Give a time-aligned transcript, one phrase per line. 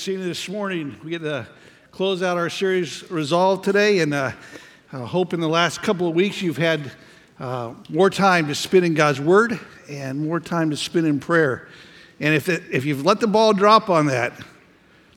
[0.00, 0.96] seeing this morning.
[1.04, 1.46] We get to
[1.90, 4.32] close out our series Resolve today, and uh,
[4.94, 6.90] I hope in the last couple of weeks you've had
[7.38, 9.60] uh, more time to spend in God's Word
[9.90, 11.68] and more time to spend in prayer.
[12.18, 14.32] And if, it, if you've let the ball drop on that,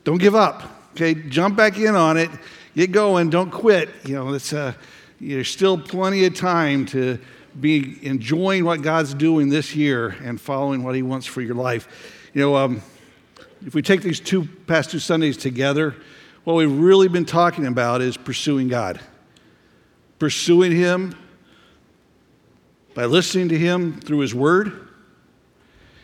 [0.04, 0.63] don't give up.
[0.91, 2.29] Okay, jump back in on it,
[2.76, 3.88] get going, don't quit.
[4.04, 4.73] You know, it's uh,
[5.21, 7.18] there's still plenty of time to
[7.57, 11.88] be enjoying what God's doing this year and following what He wants for your life.
[12.34, 12.57] You know.
[12.57, 12.81] Um,
[13.66, 15.95] if we take these two past two Sundays together,
[16.44, 18.99] what we've really been talking about is pursuing God.
[20.20, 21.16] Pursuing Him
[22.94, 24.88] by listening to Him through His Word,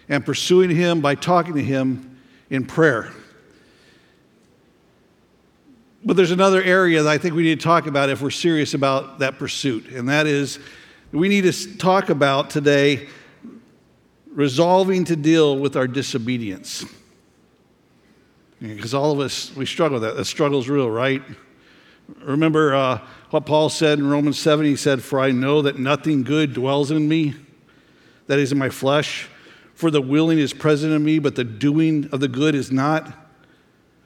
[0.07, 2.17] and pursuing Him by talking to Him
[2.49, 3.11] in prayer.
[6.03, 8.73] But there's another area that I think we need to talk about if we're serious
[8.73, 10.59] about that pursuit, and that is
[11.11, 13.07] we need to talk about today
[14.27, 16.85] resolving to deal with our disobedience.
[18.61, 20.17] Because all of us, we struggle with that.
[20.17, 21.23] That struggle's real, right?
[22.21, 24.65] Remember uh, what Paul said in Romans 7?
[24.65, 27.35] He said, For I know that nothing good dwells in me,
[28.27, 29.29] that is in my flesh.
[29.75, 33.13] For the willing is present in me, but the doing of the good is not.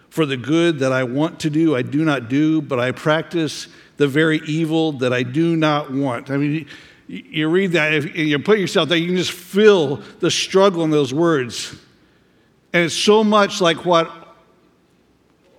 [0.10, 3.68] For the good that I want to do, I do not do, but I practice
[3.98, 6.30] the very evil that I do not want.
[6.30, 6.68] I mean,
[7.08, 10.92] you read that, if you put yourself there, you can just feel the struggle in
[10.92, 11.76] those words.
[12.72, 14.23] And it's so much like what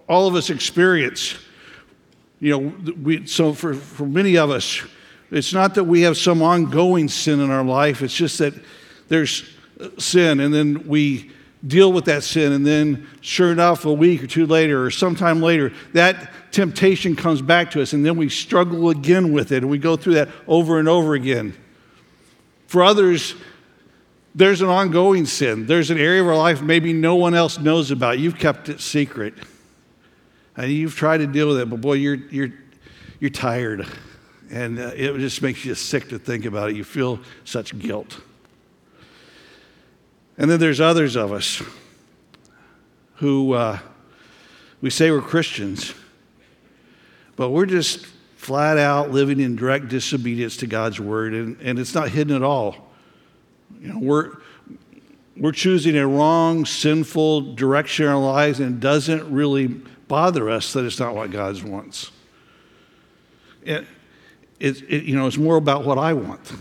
[0.08, 1.36] all of us experience.
[2.41, 4.83] You know, we, so for, for many of us,
[5.30, 8.55] it's not that we have some ongoing sin in our life, it's just that
[9.08, 9.48] there's
[9.80, 11.30] uh, sin, and then we
[11.66, 15.41] deal with that sin, and then sure enough, a week or two later, or sometime
[15.41, 19.70] later, that temptation comes back to us, and then we struggle again with it, and
[19.70, 21.55] we go through that over and over again.
[22.67, 23.34] For others,
[24.34, 25.67] there's an ongoing sin.
[25.67, 28.18] There's an area of our life maybe no one else knows about.
[28.18, 29.34] You've kept it secret.
[30.56, 32.52] And you've tried to deal with it, but boy, you're, you're,
[33.20, 33.86] you're tired.
[34.50, 36.76] And uh, it just makes you sick to think about it.
[36.76, 38.20] You feel such guilt.
[40.38, 41.62] And then there's others of us
[43.16, 43.78] who uh,
[44.80, 45.94] we say we're Christians,
[47.36, 51.94] but we're just flat out living in direct disobedience to God's word, and, and it's
[51.94, 52.92] not hidden at all.
[53.80, 54.32] You know, we're,
[55.36, 59.80] we're choosing a wrong, sinful direction in our lives, and doesn't really
[60.14, 62.13] bother us that it's not what God wants.
[63.64, 63.85] It,
[64.61, 66.52] it, it, you know, it's more about what I want.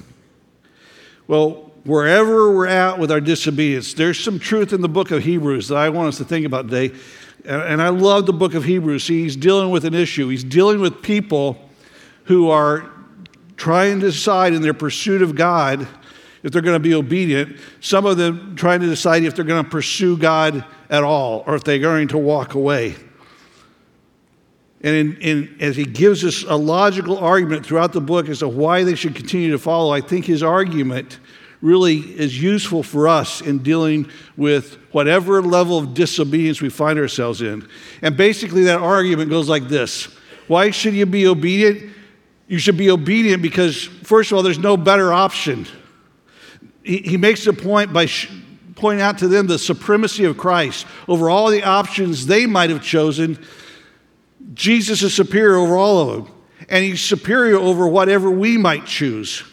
[1.27, 5.67] Well, wherever we're at with our disobedience, there's some truth in the book of Hebrews
[5.67, 6.97] that I want us to think about today.
[7.45, 9.03] And I love the book of Hebrews.
[9.03, 10.29] See, he's dealing with an issue.
[10.29, 11.69] He's dealing with people
[12.23, 12.89] who are
[13.55, 15.87] trying to decide in their pursuit of God
[16.41, 17.59] if they're going to be obedient.
[17.81, 21.53] Some of them trying to decide if they're going to pursue God at all or
[21.53, 22.95] if they're going to walk away.
[24.83, 28.49] And in, in, as he gives us a logical argument throughout the book as to
[28.49, 31.19] why they should continue to follow, I think his argument
[31.61, 37.41] really is useful for us in dealing with whatever level of disobedience we find ourselves
[37.41, 37.65] in.
[38.01, 40.09] And basically, that argument goes like this
[40.47, 41.91] Why should you be obedient?
[42.47, 45.65] You should be obedient because, first of all, there's no better option.
[46.83, 48.29] He, he makes the point by sh-
[48.75, 52.83] pointing out to them the supremacy of Christ over all the options they might have
[52.83, 53.39] chosen
[54.53, 56.33] Jesus is superior over all of them,
[56.69, 59.43] and he's superior over whatever we might choose.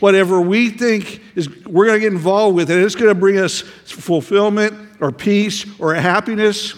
[0.00, 3.38] Whatever we think is we're going to get involved with, and it's going to bring
[3.38, 6.74] us fulfillment or peace or happiness.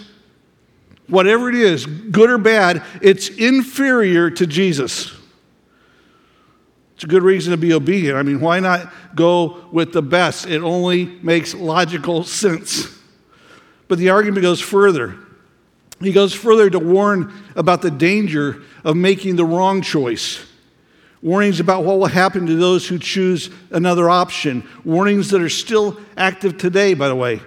[1.07, 5.13] Whatever it is, good or bad, it's inferior to Jesus.
[6.95, 8.17] It's a good reason to be obedient.
[8.17, 10.47] I mean, why not go with the best?
[10.47, 12.87] It only makes logical sense.
[13.87, 15.15] But the argument goes further.
[15.99, 20.45] He goes further to warn about the danger of making the wrong choice.
[21.21, 24.67] Warnings about what will happen to those who choose another option.
[24.85, 27.41] Warnings that are still active today, by the way.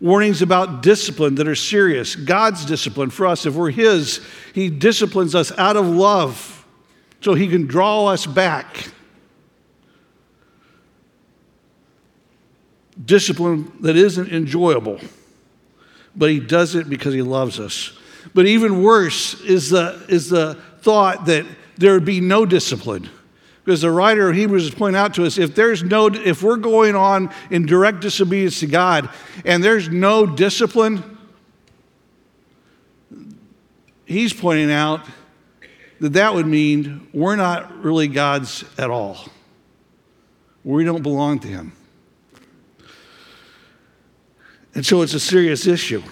[0.00, 2.14] Warnings about discipline that are serious.
[2.14, 3.46] God's discipline for us.
[3.46, 4.20] If we're His,
[4.54, 6.66] He disciplines us out of love
[7.22, 8.90] so He can draw us back.
[13.02, 15.00] Discipline that isn't enjoyable
[16.18, 17.92] but he does it because he loves us.
[18.34, 21.46] But even worse is the, is the thought that
[21.78, 23.08] there would be no discipline.
[23.64, 26.56] Because the writer of Hebrews is pointing out to us if there's no if we're
[26.56, 29.10] going on in direct disobedience to God
[29.44, 31.18] and there's no discipline,
[34.06, 35.06] he's pointing out
[36.00, 39.18] that that would mean we're not really God's at all.
[40.64, 41.72] We don't belong to him.
[44.78, 46.04] And so it's a serious issue.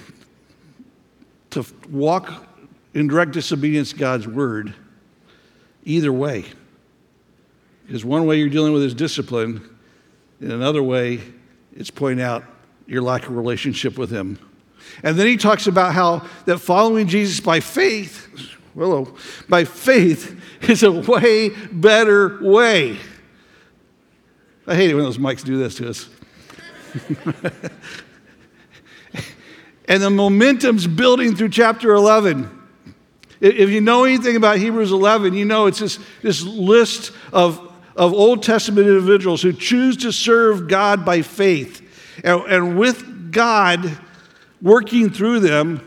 [1.50, 2.44] to walk
[2.94, 4.74] in direct disobedience to God's word
[5.84, 6.46] either way.
[7.86, 9.62] Because one way you're dealing with his discipline,
[10.40, 11.20] in another way,
[11.76, 12.42] it's pointing out
[12.88, 14.36] your lack of relationship with him.
[15.04, 18.28] And then he talks about how that following Jesus by faith,
[18.74, 19.16] well,
[19.48, 22.98] by faith is a way better way.
[24.66, 26.08] I hate it when those mics do this to us.
[29.88, 32.50] and the momentum's building through chapter 11.
[33.40, 38.12] If you know anything about Hebrews 11, you know it's this, this list of, of
[38.14, 41.82] Old Testament individuals who choose to serve God by faith.
[42.24, 43.98] And, and with God
[44.62, 45.82] working through them,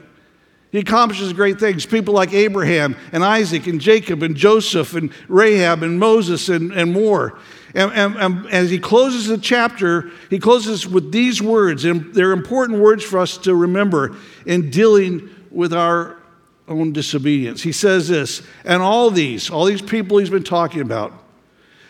[0.72, 1.86] he accomplishes great things.
[1.86, 6.94] People like Abraham and Isaac and Jacob and Joseph and Rahab and Moses and, and
[6.94, 7.40] more.
[7.74, 12.32] And, and, and, as he closes the chapter, he closes with these words, and they're
[12.32, 16.18] important words for us to remember in dealing with our
[16.68, 17.62] own disobedience.
[17.62, 21.14] He says this, and all these, all these people he's been talking about,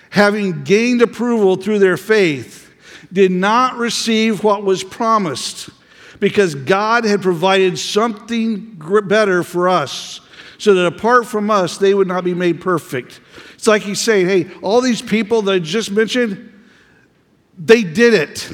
[0.09, 2.71] having gained approval through their faith,
[3.11, 5.69] did not receive what was promised
[6.19, 8.75] because God had provided something
[9.05, 10.21] better for us
[10.57, 13.21] so that apart from us, they would not be made perfect.
[13.53, 16.51] It's like he's saying, hey, all these people that I just mentioned,
[17.57, 18.51] they did it.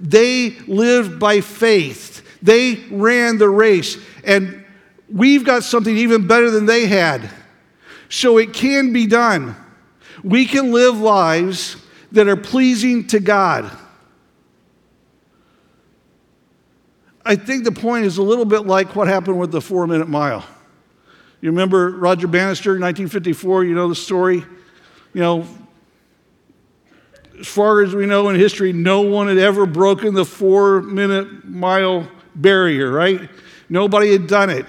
[0.00, 2.22] They lived by faith.
[2.42, 3.96] They ran the race.
[4.24, 4.64] And
[5.08, 7.30] we've got something even better than they had.
[8.08, 9.54] So it can be done.
[10.24, 11.76] We can live lives
[12.12, 13.70] that are pleasing to God.
[17.26, 20.08] I think the point is a little bit like what happened with the four minute
[20.08, 20.46] mile.
[21.40, 23.64] You remember Roger Bannister, 1954?
[23.64, 24.44] You know the story?
[25.12, 25.46] You know,
[27.40, 31.44] as far as we know in history, no one had ever broken the four minute
[31.44, 33.28] mile barrier, right?
[33.68, 34.64] Nobody had done it.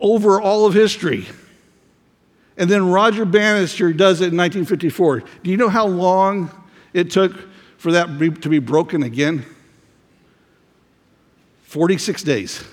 [0.00, 1.26] Over all of history.
[2.56, 5.22] And then Roger Bannister does it in 1954.
[5.42, 6.50] Do you know how long
[6.94, 7.34] it took
[7.84, 8.06] for that
[8.40, 9.44] to be broken again?
[11.64, 12.64] 46 days.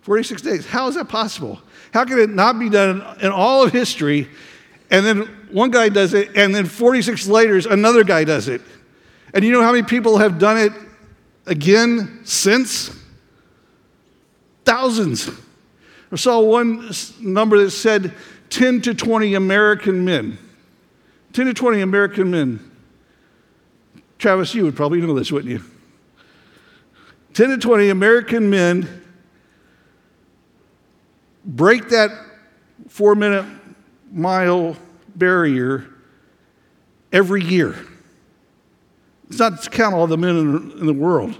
[0.00, 0.66] 46 days.
[0.66, 1.60] How is that possible?
[1.94, 4.28] How can it not be done in all of history?
[4.90, 5.20] And then
[5.52, 8.60] one guy does it, and then 46 later, another guy does it.
[9.32, 10.72] And you know how many people have done it
[11.46, 12.90] again since?
[14.64, 15.30] Thousands.
[16.10, 16.90] I saw one
[17.20, 18.12] number that said
[18.50, 20.38] 10 to 20 American men.
[21.36, 22.70] 10 to 20 American men.
[24.18, 25.62] Travis, you would probably know this, wouldn't you?
[27.34, 29.04] 10 to 20 American men
[31.44, 32.10] break that
[32.88, 33.44] four minute
[34.10, 34.78] mile
[35.14, 35.86] barrier
[37.12, 37.76] every year.
[39.28, 40.36] It's not to count all the men
[40.78, 41.36] in, the world,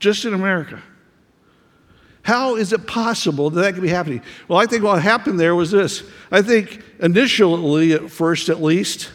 [0.00, 0.82] just in America.
[2.30, 4.22] How is it possible that that could be happening?
[4.46, 6.04] Well, I think what happened there was this.
[6.30, 9.10] I think initially, at first at least,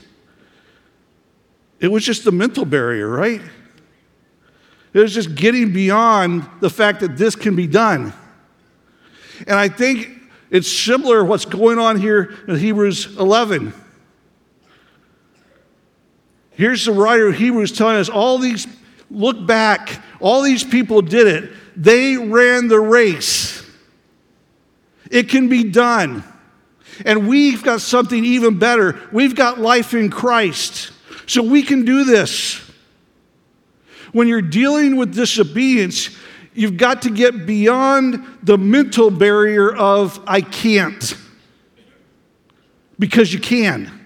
[1.80, 3.40] it was just the mental barrier, right?
[4.92, 8.12] It was just getting beyond the fact that this can be done.
[9.48, 10.10] And I think
[10.50, 13.74] it's similar what's going on here in Hebrews 11.
[16.52, 18.68] Here's the writer of Hebrews telling us all these,
[19.10, 21.54] look back, all these people did it.
[21.76, 23.64] They ran the race.
[25.12, 26.24] It can be done.
[27.06, 29.00] And we've got something even better.
[29.12, 30.92] We've got life in Christ.
[31.28, 32.62] So we can do this.
[34.14, 36.10] When you're dealing with disobedience,
[36.54, 41.18] you've got to get beyond the mental barrier of, I can't,
[42.98, 44.05] because you can.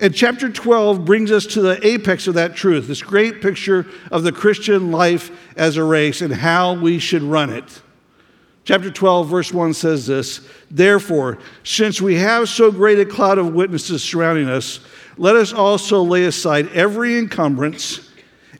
[0.00, 4.22] And chapter 12 brings us to the apex of that truth, this great picture of
[4.22, 7.82] the Christian life as a race and how we should run it.
[8.64, 13.54] Chapter 12, verse 1 says this Therefore, since we have so great a cloud of
[13.54, 14.80] witnesses surrounding us,
[15.16, 18.08] let us also lay aside every encumbrance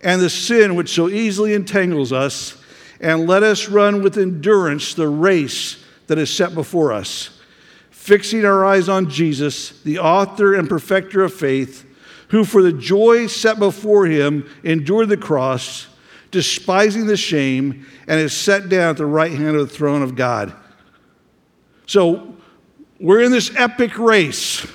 [0.01, 2.57] and the sin which so easily entangles us,
[3.01, 7.38] and let us run with endurance the race that is set before us,
[8.09, 11.85] fixing our eyes on Jesus, the author and perfecter of faith,
[12.29, 15.89] who for the joy set before him endured the cross,
[16.31, 20.17] despising the shame, and is set down at the right hand of the throne of
[20.17, 20.55] God.
[21.87, 22.35] So,
[22.99, 24.67] we're in this epic race.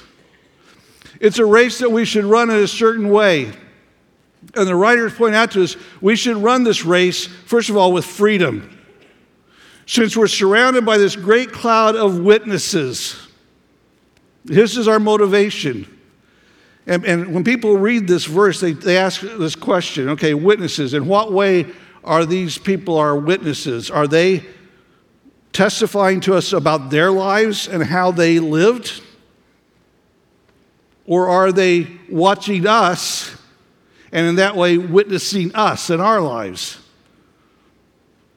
[1.19, 3.51] It's a race that we should run in a certain way.
[4.55, 7.93] And the writers point out to us we should run this race, first of all,
[7.93, 8.79] with freedom.
[9.87, 13.22] Since we're surrounded by this great cloud of witnesses,
[14.45, 15.87] this is our motivation.
[16.85, 21.05] And, and when people read this verse, they, they ask this question okay, witnesses, in
[21.07, 21.67] what way
[22.03, 23.89] are these people our witnesses?
[23.89, 24.43] Are they
[25.53, 29.01] testifying to us about their lives and how they lived?
[31.05, 33.35] Or are they watching us
[34.11, 36.79] and in that way witnessing us and our lives?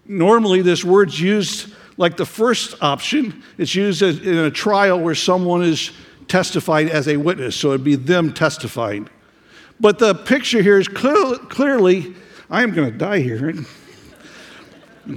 [0.05, 5.63] Normally, this word's used like the first option, it's used in a trial where someone
[5.63, 5.93] is
[6.29, 9.09] testifying as a witness, so it'd be them testifying.
[9.81, 12.15] But the picture here is clear, clearly,
[12.51, 13.53] I am going to die here.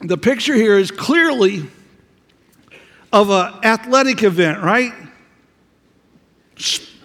[0.00, 1.68] the picture here is clearly
[3.12, 4.92] of an athletic event, right?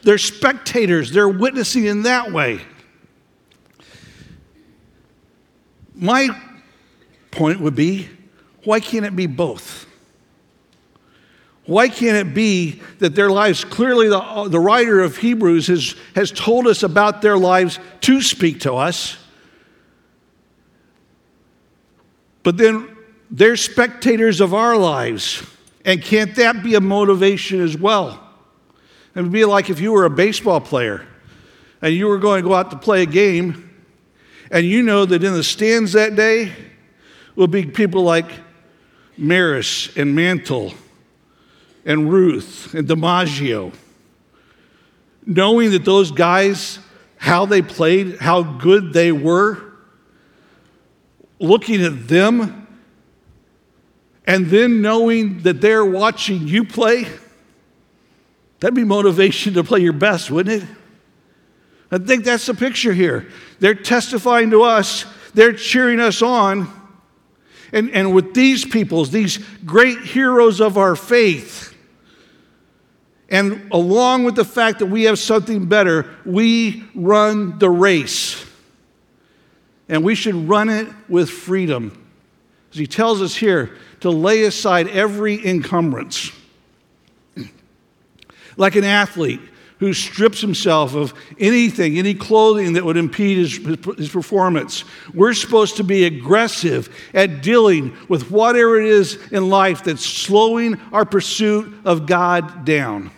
[0.04, 2.62] They're spectators, they're witnessing in that way.
[5.98, 6.30] My
[7.32, 8.08] point would be
[8.64, 9.86] why can't it be both?
[11.66, 16.32] Why can't it be that their lives, clearly, the, the writer of Hebrews has, has
[16.32, 19.18] told us about their lives to speak to us,
[22.44, 22.96] but then
[23.30, 25.44] they're spectators of our lives.
[25.84, 28.22] And can't that be a motivation as well?
[29.16, 31.06] It would be like if you were a baseball player
[31.82, 33.67] and you were going to go out to play a game,
[34.52, 36.54] and you know that in the stands that day
[37.36, 38.26] will be people like
[39.18, 40.74] Maris and Mantle
[41.86, 43.74] and Ruth and DiMaggio.
[45.26, 46.80] Knowing that those guys,
[47.18, 49.62] how they played, how good they were,
[51.40, 52.68] looking at them,
[54.26, 57.08] and then knowing that they're watching you play,
[58.60, 60.70] that'd be motivation to play your best, wouldn't it?
[61.92, 63.30] I think that's the picture here.
[63.60, 66.74] They're testifying to us, they're cheering us on.
[67.74, 71.76] And, and with these peoples, these great heroes of our faith,
[73.30, 78.46] and along with the fact that we have something better, we run the race.
[79.90, 82.08] And we should run it with freedom.
[82.72, 86.32] As he tells us here, to lay aside every encumbrance.
[88.60, 89.42] Like an athlete
[89.80, 93.58] who strips himself of anything, any clothing that would impede his,
[93.98, 94.84] his performance.
[95.14, 100.80] We're supposed to be aggressive at dealing with whatever it is in life that's slowing
[100.92, 103.12] our pursuit of God down.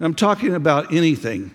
[0.00, 1.54] I'm talking about anything.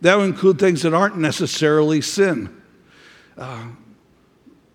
[0.00, 2.62] That would include things that aren't necessarily sin,
[3.36, 3.66] uh,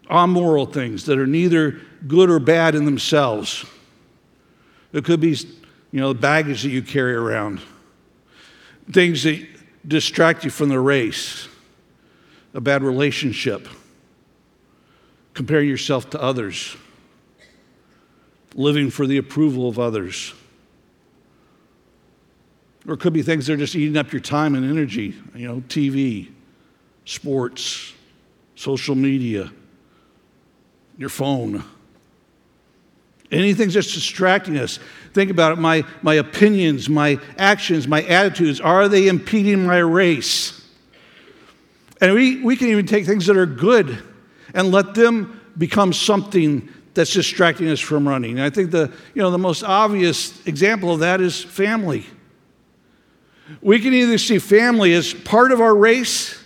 [0.10, 3.66] amoral things that are neither good or bad in themselves.
[4.94, 5.36] It could be,
[5.96, 7.62] you know, the baggage that you carry around,
[8.92, 9.48] things that
[9.88, 11.48] distract you from the race,
[12.54, 13.70] a bad relationship,
[15.34, 16.76] comparing yourself to others,
[18.56, 20.34] living for the approval of others.
[22.86, 25.48] Or it could be things that are just eating up your time and energy, you
[25.48, 26.30] know, TV,
[27.06, 27.94] sports,
[28.56, 29.50] social media,
[30.98, 31.64] your phone.
[33.32, 34.80] Anything that's distracting us.
[35.14, 35.58] Think about it.
[35.58, 40.66] My, my opinions, my actions, my attitudes, are they impeding my race?
[42.02, 44.04] And we, we can even take things that are good
[44.54, 48.34] and let them become something that's distracting us from running.
[48.34, 52.06] And I think the, you know, the most obvious example of that is family.
[53.62, 56.42] We can either see family as part of our race,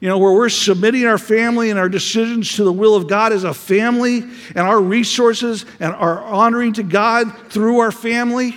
[0.00, 3.32] you know, where we're submitting our family and our decisions to the will of God
[3.32, 8.56] as a family and our resources and our honoring to God through our family.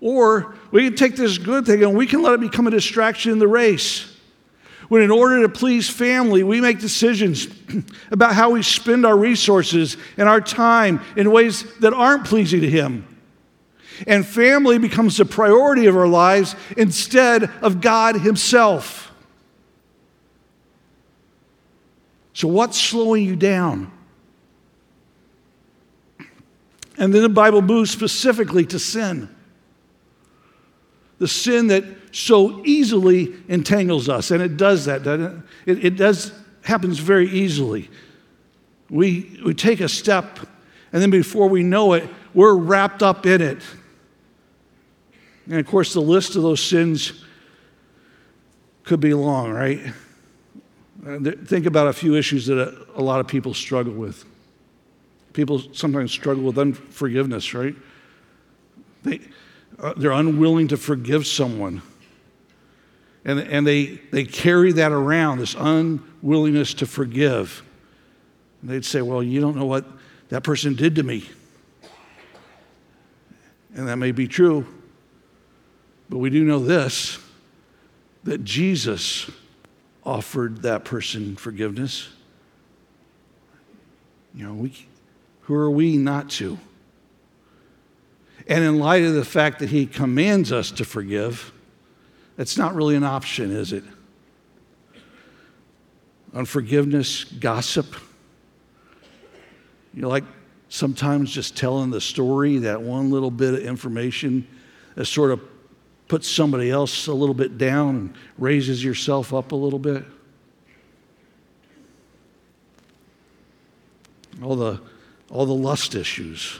[0.00, 3.32] Or we can take this good thing and we can let it become a distraction
[3.32, 4.08] in the race.
[4.88, 7.46] When, in order to please family, we make decisions
[8.10, 12.68] about how we spend our resources and our time in ways that aren't pleasing to
[12.68, 13.06] Him.
[14.06, 19.11] And family becomes the priority of our lives instead of God Himself.
[22.34, 23.92] So, what's slowing you down?
[26.98, 29.28] And then the Bible moves specifically to sin.
[31.18, 34.30] The sin that so easily entangles us.
[34.30, 35.78] And it does that, doesn't it?
[35.78, 37.90] It, it does happens very easily.
[38.88, 40.38] We, we take a step,
[40.92, 43.62] and then before we know it, we're wrapped up in it.
[45.46, 47.24] And of course, the list of those sins
[48.84, 49.92] could be long, right?
[51.02, 54.24] Think about a few issues that a, a lot of people struggle with.
[55.32, 57.74] People sometimes struggle with unforgiveness, right?
[59.02, 59.20] They,
[59.80, 61.82] uh, they're unwilling to forgive someone.
[63.24, 67.62] And, and they, they carry that around, this unwillingness to forgive.
[68.60, 69.84] And they'd say, Well, you don't know what
[70.28, 71.28] that person did to me.
[73.74, 74.66] And that may be true.
[76.08, 77.18] But we do know this
[78.24, 79.28] that Jesus
[80.04, 82.08] offered that person forgiveness.
[84.34, 84.86] You know, we,
[85.42, 86.58] who are we not to?
[88.48, 91.52] And in light of the fact that he commands us to forgive,
[92.38, 93.84] it's not really an option, is it?
[96.34, 97.94] Unforgiveness, gossip.
[99.94, 100.24] You know, like
[100.68, 104.46] sometimes just telling the story, that one little bit of information
[104.94, 105.40] that sort of
[106.08, 110.04] puts somebody else a little bit down and raises yourself up a little bit.
[114.42, 114.80] All the,
[115.30, 116.58] all the lust issues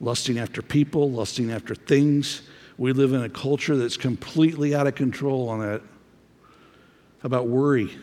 [0.00, 2.42] lusting after people, lusting after things.
[2.78, 5.80] We live in a culture that's completely out of control on that.
[5.80, 7.96] How about worry?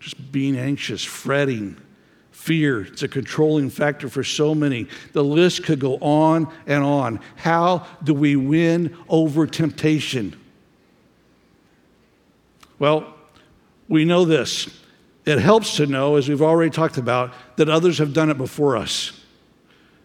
[0.00, 1.76] Just being anxious, fretting,
[2.42, 2.80] fear.
[2.80, 4.88] It's a controlling factor for so many.
[5.12, 7.20] The list could go on and on.
[7.36, 10.36] How do we win over temptation?
[12.80, 13.14] Well,
[13.88, 14.68] we know this.
[15.24, 18.76] It helps to know, as we've already talked about, that others have done it before
[18.76, 19.12] us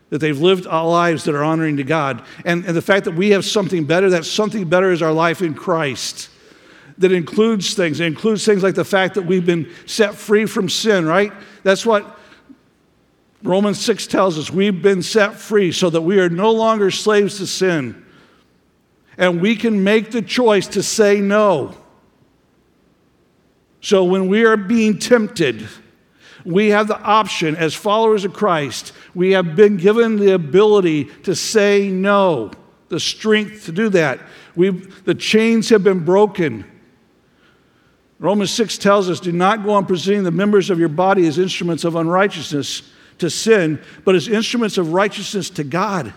[0.10, 2.24] that they've lived lives that are honoring to God.
[2.46, 5.42] And, and the fact that we have something better, that something better is our life
[5.42, 6.30] in Christ.
[7.00, 8.00] That includes things.
[8.00, 11.34] It includes things like the fact that we've been set free from sin, right?
[11.64, 12.17] That's what
[13.44, 14.50] Romans 6 tells us.
[14.50, 18.04] We've been set free so that we are no longer slaves to sin.
[19.18, 21.76] And we can make the choice to say no.
[23.82, 25.68] So when we are being tempted,
[26.46, 31.36] we have the option as followers of Christ, we have been given the ability to
[31.36, 32.52] say no,
[32.90, 34.20] the strength to do that.
[34.56, 36.66] We've, the chains have been broken.
[38.20, 41.38] Romans 6 tells us do not go on presenting the members of your body as
[41.38, 42.82] instruments of unrighteousness
[43.20, 46.14] to sin, but as instruments of righteousness to God.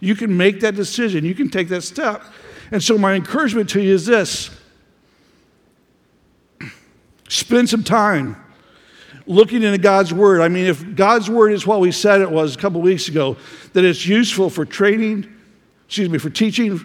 [0.00, 2.22] You can make that decision, you can take that step.
[2.70, 4.50] And so, my encouragement to you is this
[7.28, 8.36] spend some time
[9.26, 10.40] looking into God's Word.
[10.40, 13.36] I mean, if God's Word is what we said it was a couple weeks ago,
[13.72, 15.32] that it's useful for training,
[15.86, 16.78] excuse me, for teaching,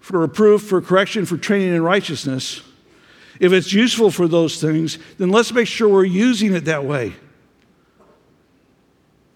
[0.00, 2.62] for reproof, for correction, for training in righteousness,
[3.40, 7.14] if it's useful for those things, then let's make sure we're using it that way.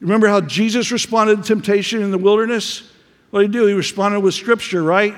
[0.05, 2.93] Remember how Jesus responded to temptation in the wilderness?
[3.31, 3.67] What did he do?
[3.67, 5.15] He responded with Scripture, right?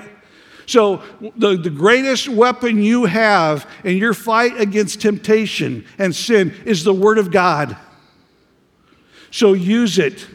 [0.65, 1.03] So,
[1.35, 6.93] the, the greatest weapon you have in your fight against temptation and sin is the
[6.93, 7.75] Word of God.
[9.29, 10.25] So, use it.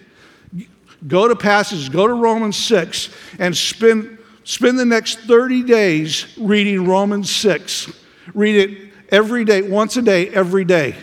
[1.09, 6.87] Go to passages, go to Romans 6, and spend, spend the next 30 days reading
[6.87, 7.91] Romans 6.
[8.35, 10.95] Read it every day, once a day, every day.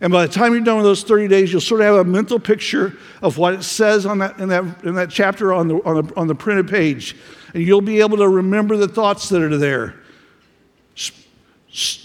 [0.00, 2.04] And by the time you're done with those 30 days, you'll sort of have a
[2.04, 5.76] mental picture of what it says on that, in, that, in that chapter on the,
[5.84, 7.16] on, the, on the printed page
[7.54, 9.94] and you'll be able to remember the thoughts that are there.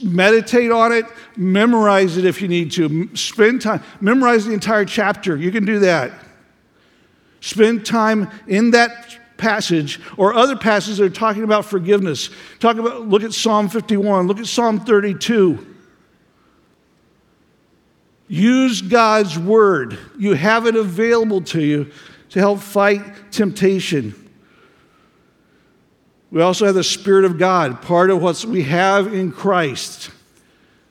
[0.04, 1.06] meditate on it,
[1.36, 3.16] memorize it if you need to.
[3.16, 5.36] Spend time, memorize the entire chapter.
[5.36, 6.12] You can do that.
[7.42, 12.30] Spend time in that passage or other passages that are talking about forgiveness.
[12.60, 15.75] Talk about look at Psalm 51, look at Psalm 32.
[18.28, 19.98] Use God's word.
[20.18, 21.92] You have it available to you
[22.30, 24.14] to help fight temptation.
[26.32, 30.12] We also have the Spirit of God, part of what we have in Christ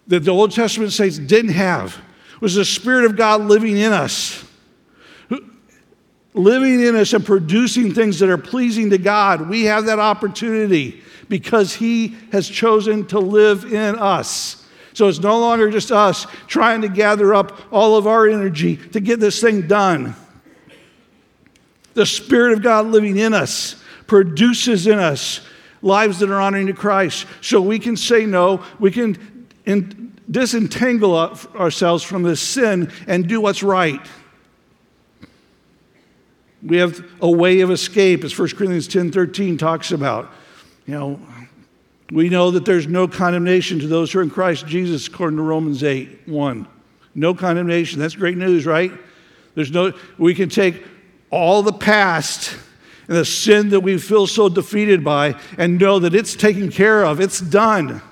[0.06, 2.00] that the Old Testament saints didn't have
[2.40, 4.44] was the Spirit of God living in us.
[6.34, 9.48] Living in us and producing things that are pleasing to God.
[9.48, 14.63] We have that opportunity because He has chosen to live in us.
[14.94, 19.00] So it's no longer just us trying to gather up all of our energy to
[19.00, 20.14] get this thing done.
[21.94, 23.76] The Spirit of God living in us
[24.06, 25.40] produces in us
[25.82, 27.26] lives that are honoring to Christ.
[27.40, 33.40] So we can say no, we can in, disentangle ourselves from this sin and do
[33.40, 34.00] what's right.
[36.62, 40.32] We have a way of escape, as 1 Corinthians 10 13 talks about.
[40.86, 41.20] You know,
[42.10, 45.42] we know that there's no condemnation to those who are in Christ Jesus, according to
[45.42, 46.68] Romans 8 1.
[47.14, 48.00] No condemnation.
[48.00, 48.92] That's great news, right?
[49.54, 50.84] There's no, we can take
[51.30, 52.56] all the past
[53.08, 57.04] and the sin that we feel so defeated by and know that it's taken care
[57.04, 58.02] of, it's done.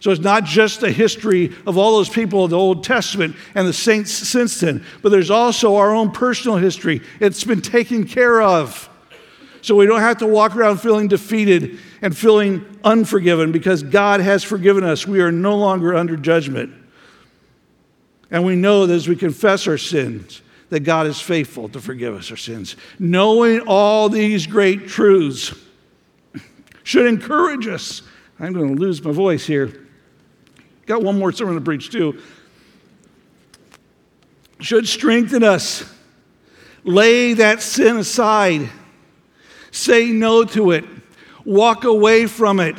[0.00, 3.66] So it's not just the history of all those people of the Old Testament and
[3.66, 7.02] the saints since then, but there's also our own personal history.
[7.18, 8.87] It's been taken care of.
[9.60, 14.44] So we don't have to walk around feeling defeated and feeling unforgiven because God has
[14.44, 15.06] forgiven us.
[15.06, 16.72] We are no longer under judgment.
[18.30, 22.14] And we know that as we confess our sins, that God is faithful to forgive
[22.14, 22.76] us our sins.
[22.98, 25.54] Knowing all these great truths
[26.82, 28.02] should encourage us.
[28.38, 29.86] I'm going to lose my voice here.
[30.86, 32.20] Got one more sermon to preach, too.
[34.60, 35.90] Should strengthen us.
[36.84, 38.70] Lay that sin aside.
[39.70, 40.84] Say no to it.
[41.44, 42.76] Walk away from it.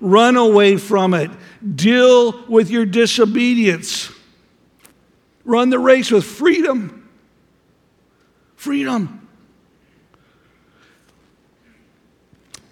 [0.00, 1.30] Run away from it.
[1.74, 4.10] Deal with your disobedience.
[5.44, 7.08] Run the race with freedom.
[8.56, 9.28] Freedom.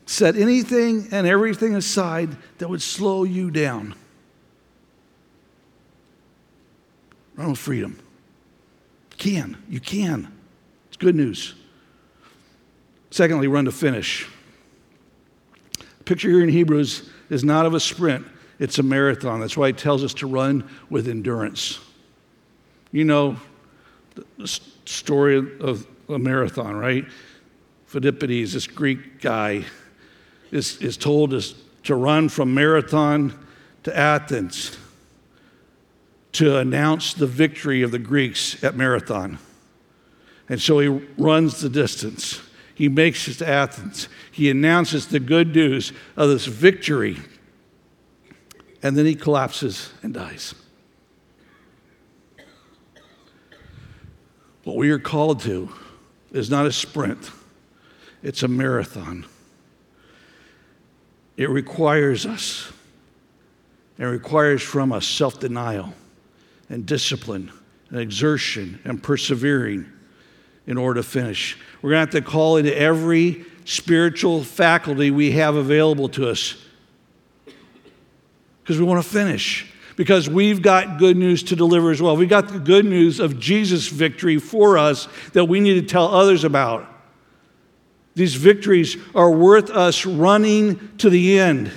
[0.06, 3.94] Set anything and everything aside that would slow you down.
[7.36, 7.98] Run with freedom.
[9.12, 9.62] You can.
[9.68, 10.32] You can.
[10.88, 11.54] It's good news.
[13.10, 14.28] Secondly, run to finish.
[16.04, 18.26] Picture here in Hebrews is not of a sprint,
[18.58, 19.40] it's a marathon.
[19.40, 21.80] That's why it tells us to run with endurance.
[22.92, 23.36] You know
[24.36, 27.06] the story of a marathon, right?
[27.90, 29.64] Philippides, this Greek guy,
[30.50, 33.36] is, is told us to run from Marathon
[33.84, 34.76] to Athens
[36.32, 39.38] to announce the victory of the Greeks at Marathon.
[40.48, 42.40] And so he runs the distance.
[42.80, 44.08] He makes it to Athens.
[44.32, 47.18] He announces the good news of this victory.
[48.82, 50.54] And then he collapses and dies.
[54.64, 55.68] What we are called to
[56.32, 57.30] is not a sprint,
[58.22, 59.26] it's a marathon.
[61.36, 62.72] It requires us,
[63.98, 65.92] it requires from us self denial
[66.70, 67.52] and discipline
[67.90, 69.84] and exertion and persevering
[70.66, 71.58] in order to finish.
[71.82, 76.56] We're going to have to call into every spiritual faculty we have available to us
[78.62, 79.66] because we want to finish.
[79.96, 82.16] Because we've got good news to deliver as well.
[82.16, 86.06] We've got the good news of Jesus' victory for us that we need to tell
[86.06, 86.86] others about.
[88.14, 91.70] These victories are worth us running to the end.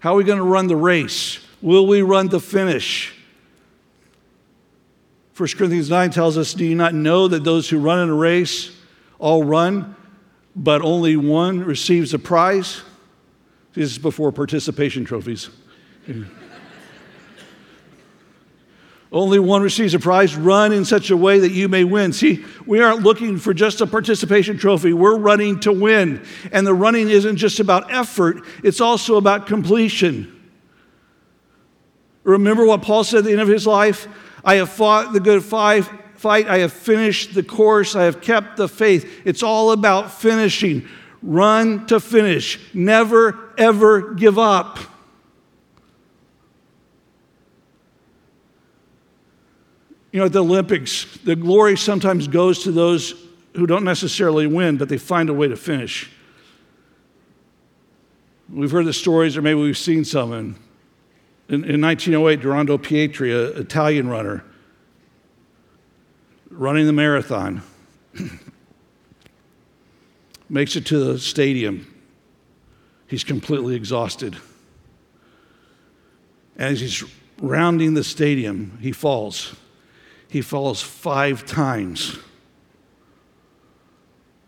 [0.00, 1.38] How are we going to run the race?
[1.62, 3.15] Will we run the finish?
[5.36, 8.14] 1 Corinthians 9 tells us, Do you not know that those who run in a
[8.14, 8.74] race
[9.18, 9.94] all run,
[10.54, 12.80] but only one receives a prize?
[13.74, 15.50] This is before participation trophies.
[19.12, 20.34] Only one receives a prize.
[20.34, 22.12] Run in such a way that you may win.
[22.12, 24.92] See, we aren't looking for just a participation trophy.
[24.92, 26.26] We're running to win.
[26.50, 30.35] And the running isn't just about effort, it's also about completion.
[32.26, 34.08] Remember what Paul said at the end of his life?
[34.44, 35.88] I have fought the good fight.
[36.24, 37.94] I have finished the course.
[37.94, 39.22] I have kept the faith.
[39.24, 40.88] It's all about finishing.
[41.22, 42.58] Run to finish.
[42.74, 44.80] Never, ever give up.
[50.10, 53.14] You know, at the Olympics, the glory sometimes goes to those
[53.54, 56.10] who don't necessarily win, but they find a way to finish.
[58.52, 60.32] We've heard the stories, or maybe we've seen some.
[60.32, 60.56] In,
[61.48, 64.44] in, in 1908, Dorando Pietri, an Italian runner,
[66.50, 67.62] running the marathon,
[70.48, 71.92] makes it to the stadium.
[73.06, 74.36] He's completely exhausted.
[76.56, 77.04] As he's
[77.40, 79.54] rounding the stadium, he falls.
[80.28, 82.18] He falls five times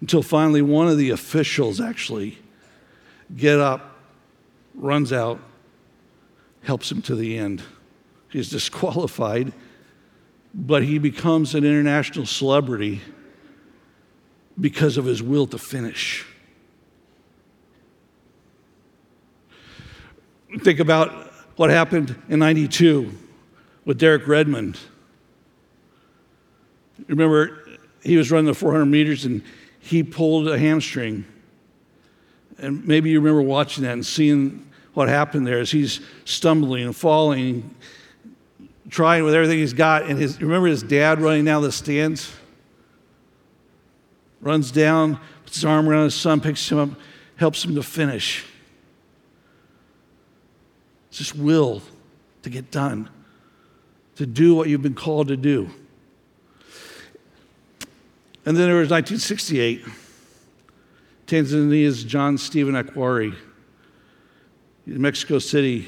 [0.00, 2.38] until finally one of the officials actually
[3.36, 3.96] get up,
[4.74, 5.40] runs out,
[6.62, 7.62] helps him to the end.
[8.30, 9.52] He's disqualified,
[10.54, 13.00] but he becomes an international celebrity
[14.60, 16.26] because of his will to finish.
[20.60, 21.10] Think about
[21.56, 23.12] what happened in 92
[23.84, 24.78] with Derek Redmond.
[27.06, 29.42] Remember, he was running the 400 meters and
[29.78, 31.24] he pulled a hamstring.
[32.58, 34.67] And maybe you remember watching that and seeing
[34.98, 37.74] what happened there is he's stumbling and falling,
[38.90, 40.02] trying with everything he's got.
[40.02, 42.30] And his, remember his dad running down the stands?
[44.40, 46.90] runs down, puts his arm around his son, picks him up,
[47.36, 48.44] helps him to finish.
[51.08, 51.82] It's this will
[52.42, 53.10] to get done,
[54.16, 55.68] to do what you've been called to do.
[58.46, 59.84] And then there was 1968,
[61.26, 63.36] Tanzania's John Stephen Akhwari
[64.88, 65.86] in Mexico City.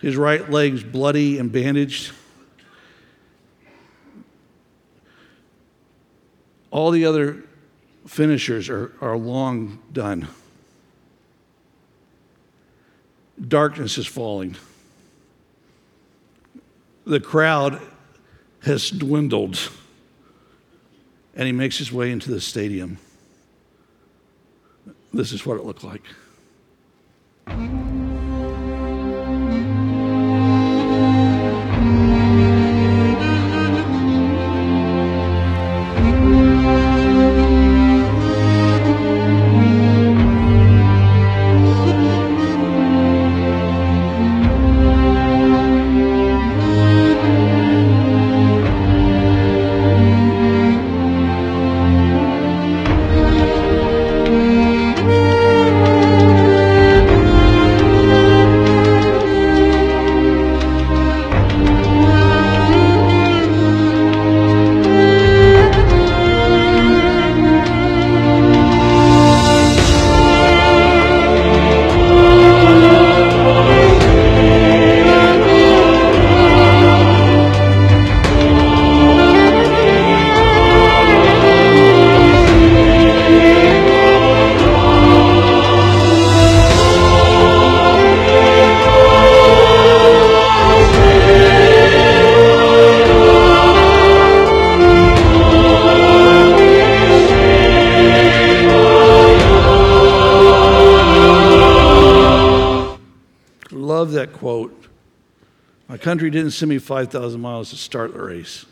[0.00, 2.12] His right leg's bloody and bandaged.
[6.70, 7.44] All the other
[8.06, 10.28] finishers are, are long done.
[13.46, 14.56] Darkness is falling.
[17.06, 17.80] the crowd
[18.62, 19.70] has dwindled.
[21.36, 22.98] And he makes his way into the stadium.
[25.12, 26.02] This is what it looked like.
[27.46, 27.83] Love
[106.14, 108.66] country didn't send me 5,000 miles to start the race,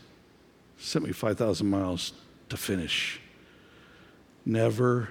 [0.79, 2.13] sent me 5,000 miles
[2.49, 3.21] to finish.
[4.47, 5.09] Never,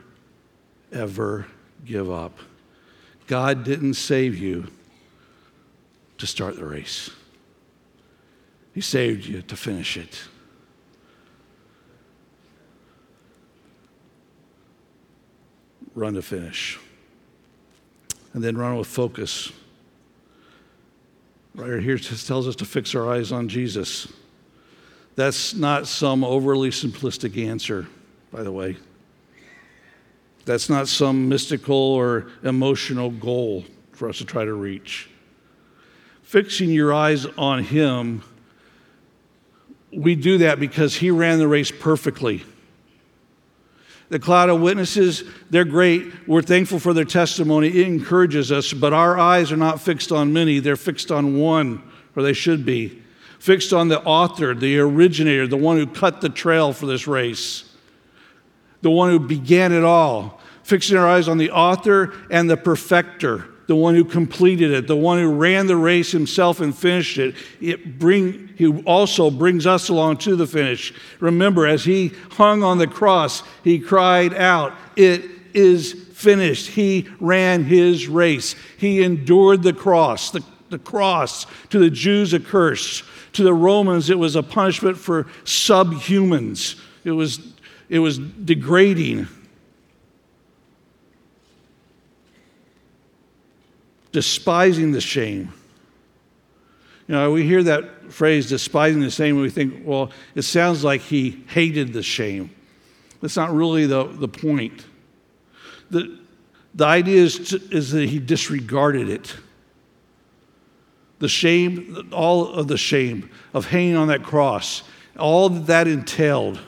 [0.94, 1.48] ever
[1.86, 2.40] give up.
[3.28, 4.68] God didn't save you
[6.20, 7.10] to start the race,
[8.74, 10.24] He saved you to finish it.
[15.94, 16.80] Run to finish.
[18.34, 19.52] And then run with focus.
[21.54, 24.08] Right here tells us to fix our eyes on Jesus.
[25.16, 27.88] That's not some overly simplistic answer,
[28.32, 28.78] by the way.
[30.46, 35.10] That's not some mystical or emotional goal for us to try to reach.
[36.24, 38.24] Fixing your eyes on Him,
[39.92, 42.44] we do that because He ran the race perfectly.
[44.12, 46.28] The cloud of witnesses, they're great.
[46.28, 47.70] We're thankful for their testimony.
[47.70, 51.82] It encourages us, but our eyes are not fixed on many, they're fixed on one,
[52.14, 53.02] or they should be.
[53.40, 57.74] Fixed on the author, the originator, the one who cut the trail for this race,
[58.82, 60.42] the one who began it all.
[60.64, 64.96] Fixing our eyes on the author and the perfecter, the one who completed it, the
[64.96, 67.36] one who ran the race himself and finished it.
[67.60, 70.94] It bring, he also brings us along to the finish.
[71.20, 76.68] Remember, as he hung on the cross, he cried out, It is finished.
[76.68, 78.56] He ran his race.
[78.78, 83.04] He endured the cross, the, the cross to the Jews a curse.
[83.34, 86.80] To the Romans, it was a punishment for subhumans.
[87.04, 87.40] It was,
[87.90, 89.28] it was degrading.
[94.12, 95.54] Despising the shame.
[97.08, 100.84] You know, we hear that phrase, despising the shame, and we think, well, it sounds
[100.84, 102.52] like he hated the shame.
[103.22, 104.86] That's not really the, the point.
[105.90, 106.20] The,
[106.74, 109.36] the idea is, to, is that he disregarded it.
[111.20, 114.84] The shame, all of the shame of hanging on that cross,
[115.20, 116.60] all that that entailed,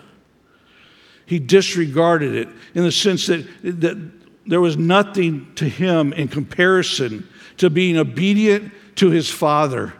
[1.26, 4.12] he disregarded it in the sense that, that
[4.46, 7.28] there was nothing to him in comparison
[7.64, 9.94] to being obedient to his father.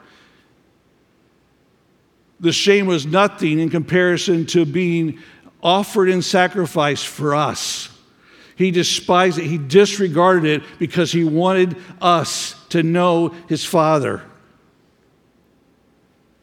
[2.42, 5.20] The shame was nothing in comparison to being
[5.62, 7.88] offered in sacrifice for us.
[8.58, 14.22] He despised it, he disregarded it because he wanted us to know his father.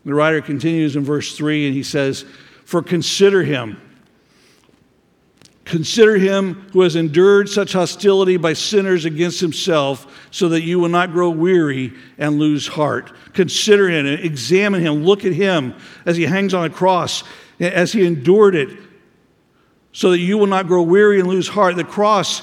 [0.07, 2.25] The writer continues in verse 3 and he says,
[2.65, 3.79] For consider him
[5.71, 10.89] Consider him who has endured such hostility by sinners against himself, so that you will
[10.89, 13.13] not grow weary and lose heart.
[13.35, 17.23] Consider him, examine him, look at him as he hangs on a cross,
[17.61, 18.69] as he endured it,
[19.93, 21.77] so that you will not grow weary and lose heart.
[21.77, 22.43] The cross,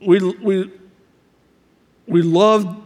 [0.00, 0.70] we, we,
[2.06, 2.80] we love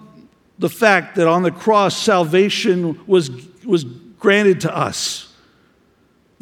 [0.58, 3.30] the fact that on the cross, salvation was,
[3.66, 5.31] was granted to us.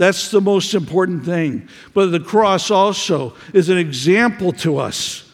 [0.00, 1.68] That's the most important thing.
[1.92, 5.30] But the cross also is an example to us.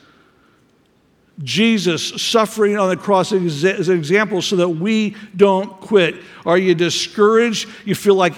[1.45, 6.17] Jesus suffering on the cross is an example so that we don't quit.
[6.45, 7.69] Are you discouraged?
[7.85, 8.35] You feel like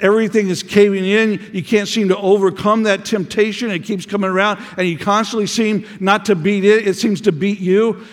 [0.00, 1.40] everything is caving in.
[1.52, 3.70] You can't seem to overcome that temptation.
[3.70, 7.30] It keeps coming around, and you constantly seem not to beat it, it seems to
[7.30, 8.04] beat you.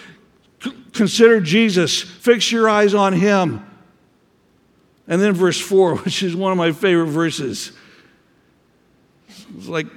[0.93, 2.03] Consider Jesus.
[2.03, 3.65] Fix your eyes on Him.
[5.07, 7.71] And then verse 4, which is one of my favorite verses.
[9.55, 9.87] It's like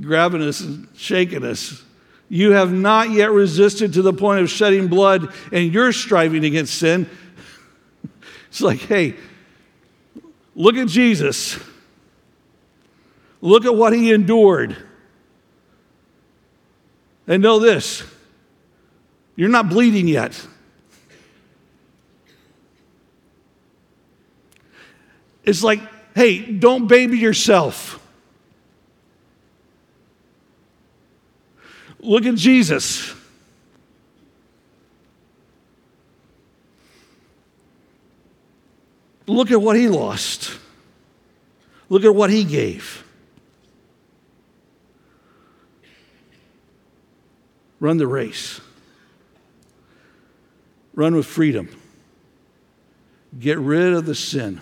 [0.00, 1.82] grabbing us and shaking us.
[2.28, 6.74] You have not yet resisted to the point of shedding blood, and you're striving against
[6.74, 7.08] sin.
[8.48, 9.14] It's like, hey,
[10.56, 11.56] look at Jesus.
[13.40, 14.76] Look at what he endured.
[17.28, 18.02] And know this
[19.36, 20.46] you're not bleeding yet.
[25.44, 25.80] It's like,
[26.14, 27.96] hey, don't baby yourself.
[32.00, 33.14] Look at Jesus.
[39.26, 40.58] Look at what he lost.
[41.88, 43.04] Look at what he gave.
[47.78, 48.60] Run the race.
[50.94, 51.68] Run with freedom.
[53.38, 54.60] Get rid of the sin.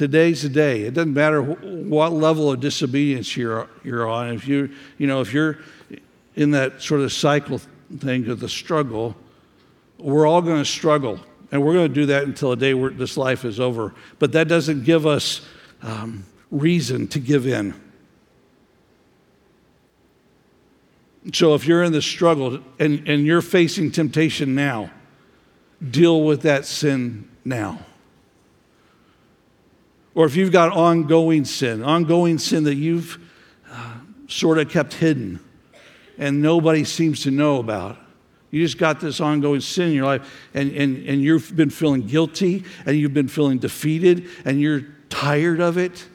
[0.00, 0.84] Today's the day.
[0.84, 4.32] It doesn't matter what level of disobedience you're, you're on.
[4.32, 5.58] If you, you know, if you're
[6.34, 7.60] in that sort of cycle
[7.98, 9.14] thing of the struggle,
[9.98, 11.20] we're all going to struggle.
[11.52, 13.94] And we're going to do that until the day where this life is over.
[14.18, 15.42] But that doesn't give us
[15.82, 17.78] um, reason to give in.
[21.34, 24.92] So if you're in the struggle and, and you're facing temptation now,
[25.90, 27.84] deal with that sin now.
[30.14, 33.18] Or if you've got ongoing sin, ongoing sin that you've
[33.70, 33.94] uh,
[34.26, 35.40] sort of kept hidden
[36.20, 37.96] and nobody seems to know about.
[38.50, 42.06] You just got this ongoing sin in your life, and, and, and you've been feeling
[42.06, 46.06] guilty, and you've been feeling defeated, and you're tired of it.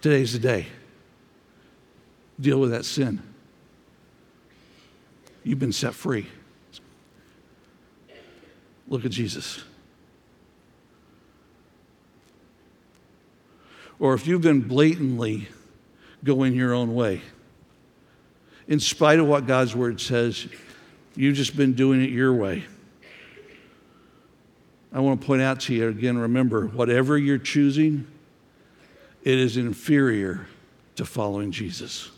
[0.00, 0.66] Today's the day.
[2.40, 3.22] Deal with that sin.
[5.44, 6.26] You've been set free.
[8.88, 9.62] Look at Jesus.
[13.98, 15.48] Or if you've been blatantly
[16.22, 17.22] going your own way,
[18.68, 20.48] in spite of what God's word says,
[21.14, 22.64] you've just been doing it your way.
[24.92, 28.06] I want to point out to you again remember, whatever you're choosing,
[29.22, 30.46] it is inferior
[30.96, 32.10] to following Jesus.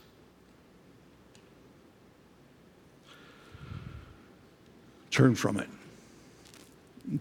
[5.11, 5.69] Turn from it.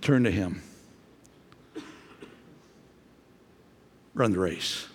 [0.02, 0.62] Turn to Him.
[4.18, 4.88] Run the race.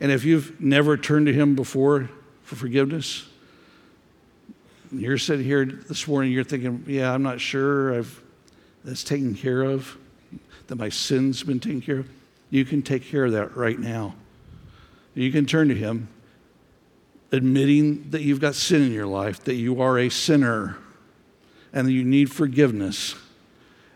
[0.00, 2.08] And if you've never turned to Him before
[2.42, 3.28] for forgiveness,
[4.90, 8.22] you're sitting here this morning, you're thinking, yeah, I'm not sure I've,
[8.82, 9.96] that's taken care of,
[10.68, 12.08] that my sin's been taken care of.
[12.48, 14.14] You can take care of that right now.
[15.14, 16.08] You can turn to Him,
[17.30, 20.78] admitting that you've got sin in your life, that you are a sinner
[21.74, 23.14] and that you need forgiveness.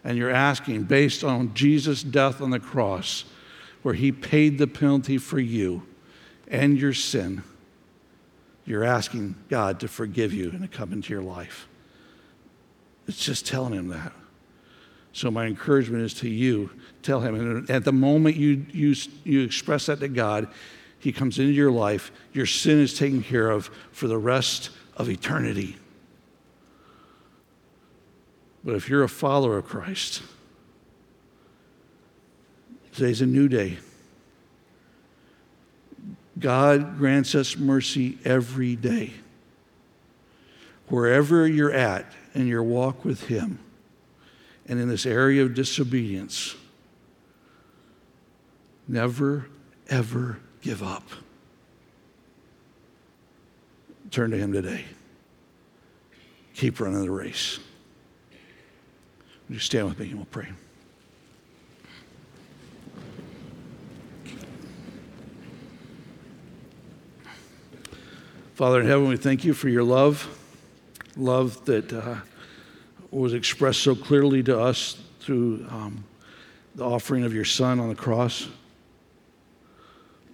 [0.04, 3.24] And you're asking, based on Jesus' death on the cross,
[3.86, 5.80] where he paid the penalty for you
[6.48, 7.40] and your sin,
[8.64, 11.68] you're asking God to forgive you and to come into your life.
[13.06, 14.12] It's just telling him that.
[15.12, 16.68] So, my encouragement is to you
[17.04, 17.36] tell him.
[17.36, 20.48] And at the moment you, you, you express that to God,
[20.98, 22.10] he comes into your life.
[22.32, 25.76] Your sin is taken care of for the rest of eternity.
[28.64, 30.24] But if you're a follower of Christ,
[32.96, 33.76] today's a new day.
[36.38, 39.12] God grants us mercy every day.
[40.88, 43.58] Wherever you're at in your walk with Him
[44.66, 46.56] and in this area of disobedience,
[48.88, 49.46] never,
[49.88, 51.06] ever give up.
[54.10, 54.84] Turn to Him today.
[56.54, 57.58] Keep running the race.
[59.48, 60.48] Would you stand with me and we'll pray?
[68.56, 70.26] Father in heaven, we thank you for your love,
[71.14, 72.16] love that uh,
[73.10, 76.02] was expressed so clearly to us through um,
[76.74, 78.48] the offering of your Son on the cross.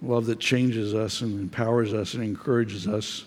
[0.01, 3.25] Love that changes us and empowers us and encourages us.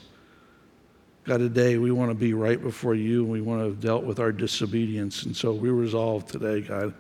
[1.24, 4.04] God, today we want to be right before you and we want to have dealt
[4.04, 5.24] with our disobedience.
[5.24, 6.94] And so we resolve today, God,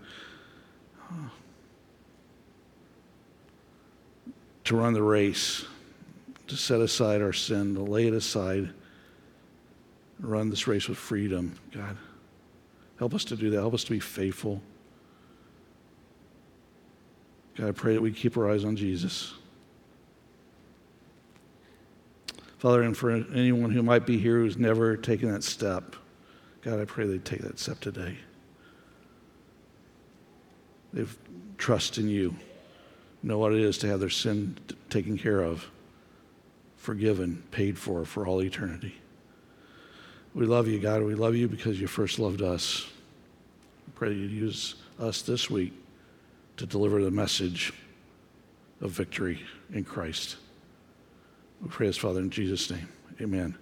[4.64, 5.64] to run the race,
[6.46, 8.70] to set aside our sin, to lay it aside,
[10.20, 11.96] run this race with freedom, God.
[12.98, 13.58] Help us to do that.
[13.58, 14.62] Help us to be faithful.
[17.56, 19.34] God, I pray that we keep our eyes on Jesus.
[22.58, 25.96] Father, and for anyone who might be here who's never taken that step,
[26.62, 28.16] God, I pray they take that step today.
[30.92, 31.16] They've
[31.58, 32.34] trust in you,
[33.22, 35.70] know what it is to have their sin t- taken care of,
[36.86, 38.94] forgiven, paid for for all eternity.
[40.34, 41.02] We love you, God.
[41.02, 42.86] We love you because you first loved us.
[43.88, 45.72] We pray that you use us this week
[46.58, 47.72] to deliver the message
[48.80, 50.36] of victory in Christ.
[51.60, 52.88] We pray this, Father, in Jesus' name.
[53.20, 53.58] Amen.